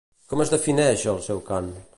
[0.31, 1.73] Com es defineix el seu cant?